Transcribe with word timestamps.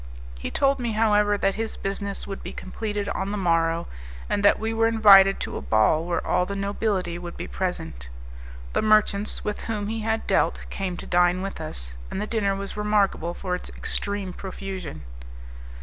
He 0.39 0.49
told 0.49 0.79
me, 0.79 0.93
however, 0.93 1.37
that 1.37 1.53
his 1.53 1.77
business 1.77 2.25
would 2.25 2.41
be 2.41 2.53
completed 2.53 3.07
on 3.09 3.29
the 3.29 3.37
morrow, 3.37 3.85
and 4.27 4.41
that 4.43 4.57
we 4.59 4.73
were 4.73 4.87
invited 4.87 5.39
to 5.41 5.57
a 5.57 5.61
ball 5.61 6.05
where 6.05 6.25
all 6.25 6.47
the 6.47 6.55
nobility 6.55 7.19
would 7.19 7.37
be 7.37 7.45
present. 7.47 8.09
The 8.73 8.81
merchants 8.81 9.43
with 9.43 9.65
whom 9.65 9.89
he 9.89 9.99
had 9.99 10.25
dealt 10.25 10.65
came 10.71 10.97
to 10.97 11.05
dine 11.05 11.43
with 11.43 11.61
us, 11.61 11.93
and 12.09 12.19
the 12.19 12.25
dinner 12.25 12.55
was 12.55 12.75
remarkable 12.75 13.35
for 13.35 13.53
its 13.53 13.69
extreme 13.77 14.33
profusion. 14.33 15.03